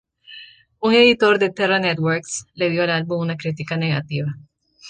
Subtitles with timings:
[0.79, 4.35] Un editor de Terra Networks le dio al álbum una crítica negativa.